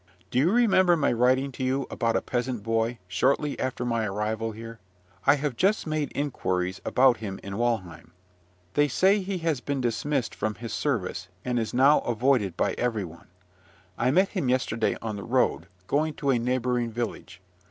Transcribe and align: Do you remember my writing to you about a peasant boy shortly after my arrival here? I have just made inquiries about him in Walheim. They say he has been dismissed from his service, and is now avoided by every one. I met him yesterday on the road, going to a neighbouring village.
Do 0.31 0.39
you 0.39 0.51
remember 0.51 0.97
my 0.97 1.11
writing 1.13 1.51
to 1.51 1.63
you 1.63 1.85
about 1.91 2.15
a 2.15 2.23
peasant 2.23 2.63
boy 2.63 2.97
shortly 3.07 3.59
after 3.59 3.85
my 3.85 4.03
arrival 4.07 4.51
here? 4.51 4.79
I 5.27 5.35
have 5.35 5.55
just 5.55 5.85
made 5.85 6.11
inquiries 6.15 6.81
about 6.83 7.17
him 7.17 7.39
in 7.43 7.55
Walheim. 7.59 8.09
They 8.73 8.87
say 8.87 9.19
he 9.19 9.37
has 9.45 9.59
been 9.61 9.79
dismissed 9.79 10.33
from 10.33 10.55
his 10.55 10.73
service, 10.73 11.27
and 11.45 11.59
is 11.59 11.71
now 11.71 11.99
avoided 11.99 12.57
by 12.57 12.71
every 12.79 13.05
one. 13.05 13.27
I 13.95 14.09
met 14.09 14.29
him 14.29 14.49
yesterday 14.49 14.97
on 15.03 15.17
the 15.17 15.23
road, 15.23 15.67
going 15.85 16.15
to 16.15 16.31
a 16.31 16.39
neighbouring 16.39 16.89
village. 16.89 17.39